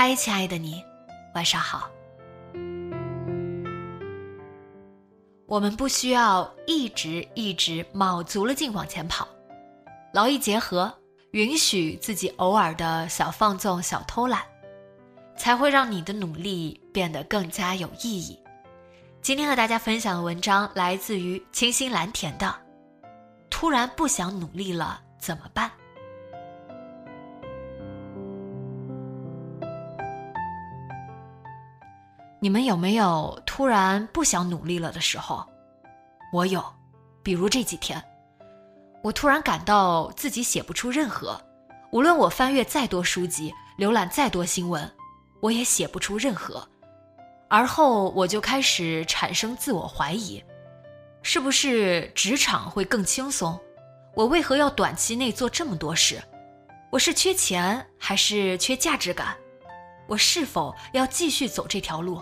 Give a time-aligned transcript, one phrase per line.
[0.00, 0.80] 嗨，亲爱的你，
[1.34, 1.90] 晚上好。
[5.44, 9.26] 我们不需要一直一直卯足了劲往前跑，
[10.12, 10.96] 劳逸结合，
[11.32, 14.40] 允许自己偶尔的小放纵、小偷懒，
[15.36, 18.38] 才会让你的努力变得更加有意义。
[19.20, 22.46] 今天和大家分享的文章来自于清新蓝田的
[23.50, 25.68] 《突然不想努力了怎么办》。
[32.40, 35.44] 你们有没有突然不想努力了的时候？
[36.32, 36.64] 我有，
[37.22, 38.02] 比如这几天，
[39.02, 41.40] 我突然感到自己写不出任何，
[41.90, 44.88] 无论我翻阅再多书籍，浏览再多新闻，
[45.40, 46.66] 我也写不出任何。
[47.48, 50.40] 而后我就开始产生自我怀疑：
[51.22, 53.58] 是不是职场会更轻松？
[54.14, 56.22] 我为何要短期内做这么多事？
[56.90, 59.36] 我是缺钱还是缺价值感？
[60.08, 62.20] 我是否要继续走这条路？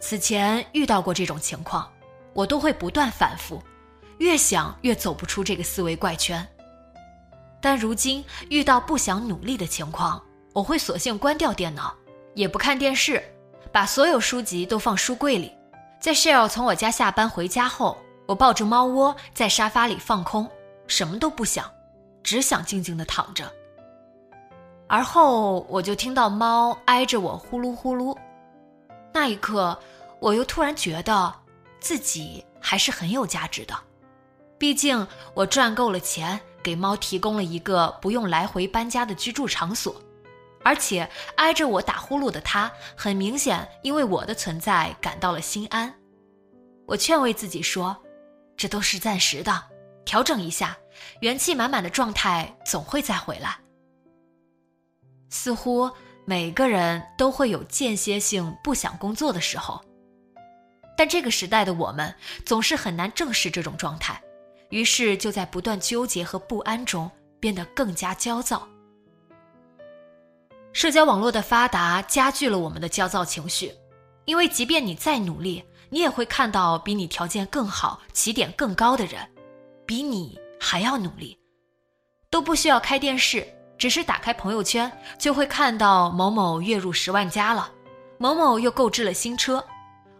[0.00, 1.88] 此前遇到过这种情况，
[2.34, 3.62] 我都会不断反复，
[4.18, 6.46] 越想越走不出这个思维怪圈。
[7.60, 10.20] 但如今遇到不想努力的情况，
[10.52, 11.94] 我会索性关掉电脑，
[12.34, 13.22] 也不看电视，
[13.70, 15.52] 把所有书籍都放书柜里。
[16.00, 20.50] 在 Shell 从我家下班回家后，我抱着猫窝在沙发里放空，
[20.88, 21.70] 什么都不想，
[22.24, 23.52] 只想静静的躺着。
[24.90, 28.18] 而后我就听到猫挨着我呼噜呼噜，
[29.14, 29.78] 那一刻，
[30.18, 31.32] 我又突然觉得
[31.78, 33.74] 自己还是很有价值的。
[34.58, 39.94] 毕竟我赚够了钱，给猫提供了一个不用来回搬家的居住场所，
[40.64, 45.94] 而且挨着我打呼噜的它，很明显因为我的存在感到了心安。
[46.84, 47.96] 我劝慰自己说，
[48.56, 49.62] 这都是暂时的，
[50.04, 50.76] 调整一下，
[51.20, 53.56] 元气满满的状态总会再回来。
[55.30, 55.90] 似乎
[56.26, 59.82] 每个人都会有间歇性不想工作的时候，
[60.96, 62.14] 但这个时代的我们
[62.44, 64.20] 总是很难正视这种状态，
[64.68, 68.68] 于是就在不断纠结和不安中变得更加焦躁。
[70.72, 73.72] 社交网络的发达加剧了我们的焦躁情绪，
[74.24, 79.28] 因为即便你再努力，你也会看到比你条件更好、起点更高的人，
[79.86, 81.36] 比你还要努力，
[82.30, 83.46] 都不需要开电视。
[83.80, 87.72] 只是打开朋友圈，就会看到某某月入十万加了，
[88.18, 89.64] 某某又购置了新车，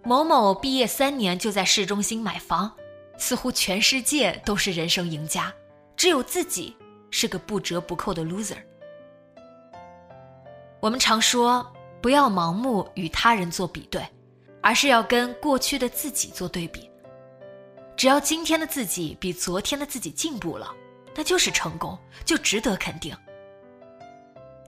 [0.03, 2.73] 某某毕业三年就在市中心买房，
[3.19, 5.53] 似乎全世界都是人生赢家，
[5.95, 6.75] 只有自己
[7.11, 8.57] 是个不折不扣的 loser。
[10.81, 14.03] 我们常说，不要盲目与他人做比对，
[14.63, 16.91] 而是要跟过去的自己做对比。
[17.95, 20.75] 只要今天的自己比昨天的自己进步了，
[21.15, 23.15] 那就是成功，就值得肯定。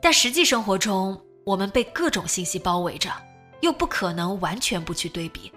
[0.03, 3.09] 但实际生活中，我们被各种信息包围着，
[3.61, 5.53] 又不可能完全不去对比。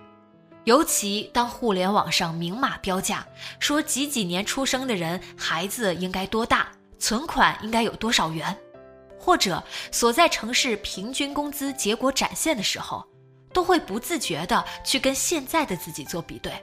[0.65, 3.25] 尤其当互联网上明码标价
[3.59, 8.55] 说几几年出生的人孩子应该多大，存款应该有多少元，
[9.19, 13.03] 或者所在城市平均工资结果展现的时候，
[13.51, 16.53] 都会不自觉的去跟现在的自己做比对。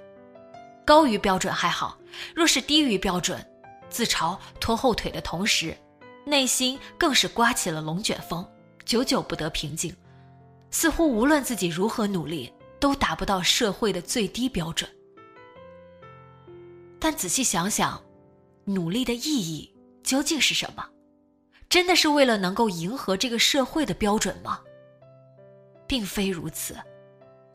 [0.84, 1.98] 高于标准还好，
[2.32, 3.44] 若是低于标准，
[3.90, 5.76] 自嘲拖后腿的同时。
[6.24, 8.46] 内心更是刮起了龙卷风，
[8.84, 9.94] 久久不得平静，
[10.70, 14.88] 似乎无论自己如何努力，都达不到社会的最低标准。
[17.00, 18.00] 但仔细想想，
[18.64, 19.74] 努力的意义
[20.04, 20.86] 究竟是什么？
[21.68, 24.60] 真的是为了能够迎合这个社会的标准吗？
[25.88, 26.76] 并非如此，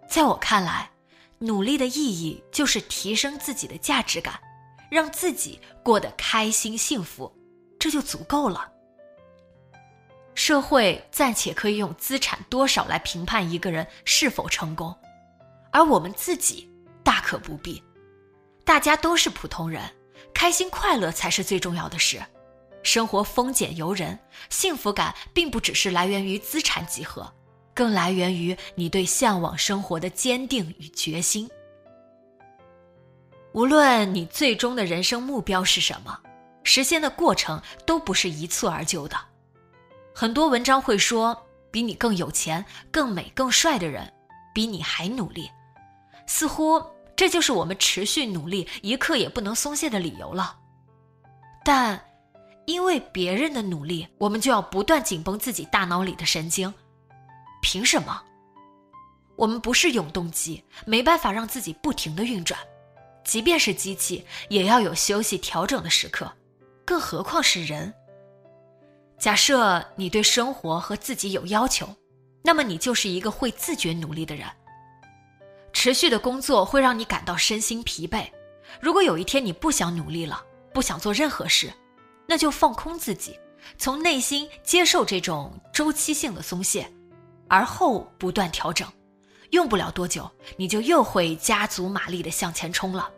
[0.10, 0.92] 在我看来，
[1.40, 4.38] 努力的意义就是提升自己的价值感，
[4.92, 7.32] 让自己过得开心幸福。
[7.88, 8.70] 这就足够了。
[10.36, 14.94] 社会暂且可以用资产多少来评判一个人是否成功，
[15.72, 16.70] 而我们自己
[17.02, 17.82] 大可不必。
[18.66, 19.82] 大家都是普通人，
[20.34, 22.22] 开心快乐才是最重要的事。
[22.84, 24.20] 生活丰俭由人，
[24.50, 27.34] 幸福感并不只是来源于资产集合，
[27.74, 31.50] 更来源于你对向往生活的坚定与决心。
[33.54, 36.20] 无论你最终的人生目标是什么，
[36.68, 39.18] 实现的过程都不是一蹴而就的。
[40.14, 44.12] 很多文章会说，比你更有钱、更美、更帅的人，
[44.54, 45.50] 比你还努力，
[46.28, 46.84] 似乎
[47.16, 50.58] 这就是我们持续努力、一刻也不能松懈的理由了。
[51.64, 52.04] 但，
[52.66, 56.74] 因为别人的努力，我们就要不断紧绷自己大脑里的神经？
[57.62, 58.22] 凭什么？
[59.38, 62.60] 我们不是永动机，没办法让自己不停的运转。
[63.24, 66.32] 即便是机器，也要有休息调整的时刻，
[66.88, 67.94] 更何况是人。
[69.20, 71.86] 假设你对生活和自己有要求，
[72.42, 74.48] 那么你就是一个会自觉努力的人。
[75.74, 78.26] 持续的工作会让你感到身心疲惫。
[78.80, 80.42] 如果有一天你不想努力了，
[80.74, 81.70] 不想做任何事，
[82.26, 83.38] 那就放空自己，
[83.78, 86.90] 从内心接受这种周期性的松懈，
[87.50, 88.88] 而后不断调整。
[89.52, 93.10] 用不了多久，你就又会加足马力的向前冲了。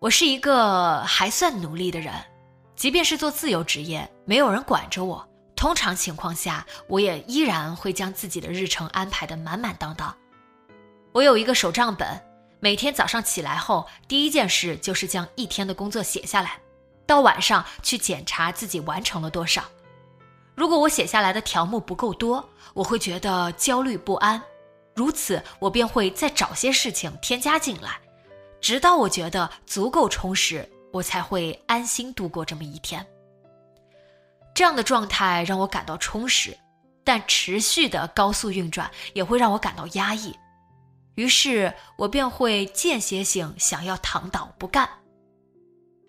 [0.00, 2.14] 我是一个还算努力的人。
[2.74, 10.16] 即便是做自由职业，没有人管着我，通常情况下，我也依然会将自己的日程安排的满满当当。
[11.12, 12.18] 我有一个手账本，
[12.60, 16.58] 每天早上起来后，第一件事就是将一天的工作写下来，
[17.04, 19.62] 到晚上去检查自己完成了多少。
[20.54, 24.42] 如果我写下来的条目不够多，我会觉得焦虑不安，
[24.94, 28.00] 如此我便会再找些事情添加进来，
[28.60, 30.68] 直到我觉得足够充实。
[30.92, 33.06] 我才会安心度过这么一天。
[34.52, 36.58] 这样的状态让我感到充实，
[37.04, 40.36] 但持续的高速运转也会让我感到压抑。
[41.14, 44.90] 于是我便会间歇性想要躺倒不干。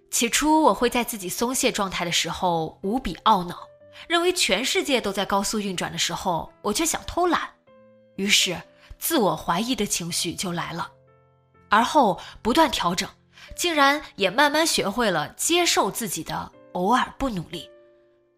[0.09, 3.59] 起初我会在自己松懈状态的时候无比懊恼，
[4.07, 7.47] 认为全世界都在高速运转的时候，我却想偷懒。
[8.15, 8.59] 于是
[8.97, 10.91] 自我怀疑的情绪就来了，
[11.71, 13.09] 而后不断调整。
[13.53, 17.69] 竟然也慢慢学会了接受自己的偶尔不努力，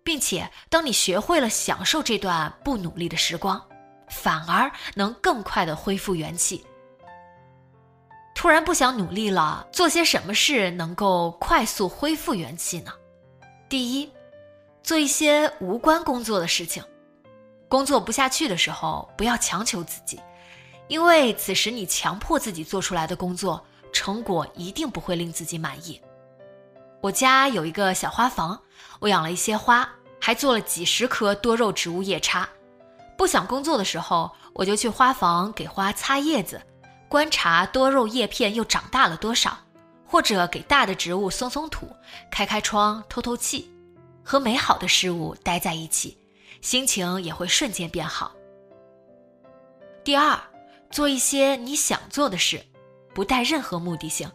[0.04, 3.62] 并且当你学会了享受这段不努力的时光，
[4.10, 6.66] 反而能更快的恢复元气。
[8.34, 12.92] 突然不想努力了，做些什么事能够快速恢复元气呢？
[13.70, 14.12] 第一，
[14.82, 16.84] 做一些无关工作的事情。
[17.70, 20.20] 工作不下去的时候，不要强求自己，
[20.88, 23.64] 因为此时你强迫自己做出来的工作。
[23.94, 26.02] 成果一定不会令自己满意。
[27.00, 28.60] 我家有一个小花房，
[29.00, 29.88] 我养了一些花，
[30.20, 32.50] 还做了几十棵多肉植物叶插。
[33.16, 36.60] 不想工作的时候，我就去花房给花擦叶子，
[37.08, 39.56] 观察多肉叶片又长大了多少，
[40.08, 41.88] 或者给大的植物松松土，
[42.32, 43.72] 开开窗透透气，
[44.24, 46.18] 和美好的事物待在一起，
[46.62, 48.32] 心情也会瞬间变好。
[50.04, 50.36] 第二，
[50.94, 52.64] 做一些你想做的事。
[53.14, 54.28] 不带任何目的性。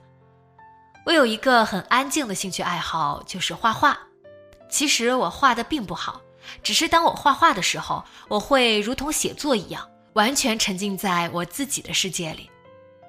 [1.04, 3.98] 我有一个很安静的兴趣爱好，就是画画。
[4.70, 6.20] 其实我画的并不好，
[6.62, 12.48] 只是当我画画的时候，我会如同写作一样，完全沉浸在我自己的世界里。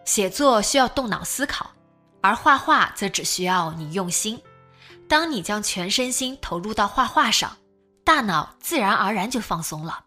[0.06, 1.70] 写作需要动脑思考，
[2.22, 4.42] 而画画则只需要你用心。
[5.08, 7.56] 当你将全身心投入到画画上，
[8.04, 10.06] 大脑自然而然就放松了。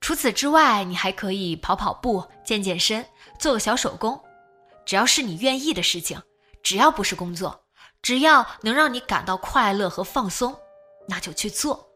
[0.00, 3.04] 除此之外，你还可以跑跑步、健健身、
[3.38, 4.20] 做个小手工。
[4.84, 6.22] 只要是你愿意的事情，
[6.62, 7.64] 只要不是工作，
[8.02, 10.56] 只要能让你感到快乐和放松，
[11.08, 11.88] 那就去做。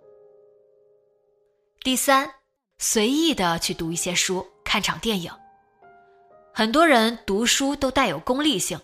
[1.83, 2.29] 第三，
[2.79, 5.33] 随意的去读一些书，看场电影。
[6.53, 8.81] 很多人读书都带有功利性，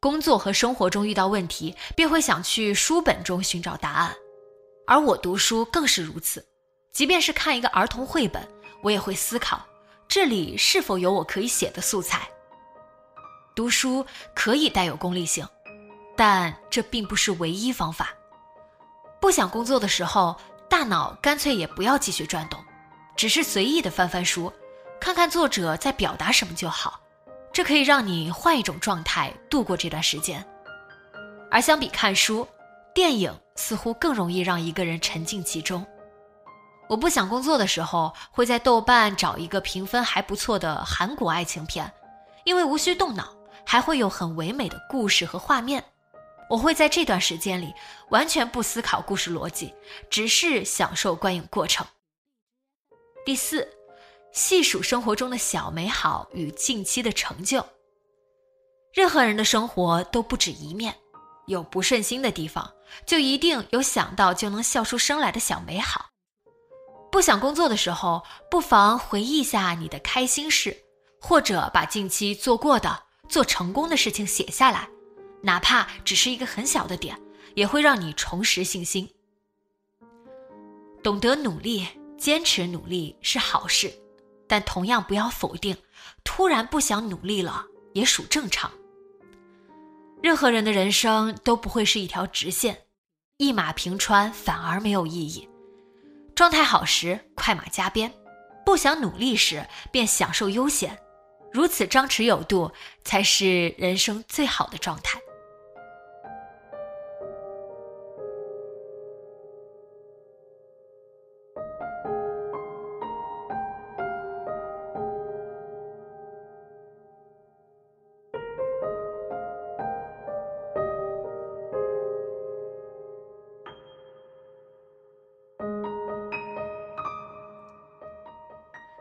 [0.00, 4.16] 工作和生活中遇到问题，便会想去书本中寻找答案，
[4.86, 6.44] 而我读书更是如此。
[6.92, 8.46] 即便是看一个儿童绘本，
[8.82, 9.60] 我也会思考，
[10.08, 12.28] 这里是否有我可以写的素材。
[13.54, 14.04] 读书
[14.34, 15.46] 可以带有功利性，
[16.16, 18.10] 但这并不是唯一方法。
[19.20, 20.36] 不想工作的时候，
[20.68, 22.60] 大脑干脆也不要继续转动，
[23.16, 24.52] 只是随意的翻翻书，
[25.00, 27.00] 看看作者在表达什么就好。
[27.52, 30.46] 这可以让你换一种状态度过这段时间。
[31.50, 32.46] 而相比看书，
[32.94, 35.84] 电影似乎更容易让一个人沉浸其中。
[36.88, 41.92] 我不想工作的时候，会在豆瓣找一个评分还不错的韩国爱情片，
[42.44, 43.36] 因为无需动脑。
[43.70, 45.84] 还会有很唯美的故事和画面，
[46.48, 47.74] 我会在这段时间里
[48.08, 49.74] 完全不思考故事逻辑，
[50.08, 51.86] 只是享受观影过程。
[53.26, 53.68] 第四，
[54.32, 57.62] 细数生活中的小美好与近期的成就。
[58.94, 60.96] 任何人的生活都不止一面，
[61.46, 62.72] 有不顺心的地方，
[63.04, 66.06] 就一定有想到就能笑出声来的小美好。
[67.10, 70.76] 不想工作的时候，不妨回忆一下你的开心事，
[71.20, 74.88] 或者把近期做过的、做成功的事情写下来，
[75.42, 77.18] 哪怕只是一个很小的点，
[77.54, 79.08] 也会让你重拾信心。
[81.02, 81.86] 懂得努力、
[82.18, 83.92] 坚持努力是好事，
[84.46, 85.76] 但同样不要否定，
[86.24, 88.70] 突然不想努力了也属正常。
[90.22, 92.76] 任何人的人生都不会是一条直线，
[93.38, 95.48] 一马平川反而没有意义。
[96.38, 98.14] 状态好时快马加鞭，
[98.64, 100.96] 不想努力时便享受悠闲，
[101.52, 102.70] 如此张弛有度
[103.02, 105.18] 才是人生最好的状态。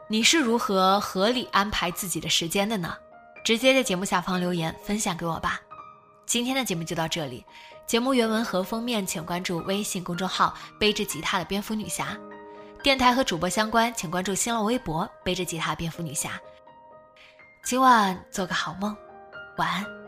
[0.10, 2.96] 你是如何合理安排自己的时间的呢？
[3.44, 5.60] 直接在节目下方留言分享给我吧。
[6.26, 7.46] 今天的节目就到这里，
[7.86, 12.18] 节目原文和封面请关注微信公众号“背着吉他的蝙蝠女侠”，
[12.82, 16.40] 电台和主播相关请关注新浪微博“背着吉他蝙蝠女侠”。
[17.66, 18.96] 今晚做个好梦，
[19.58, 20.07] 晚安。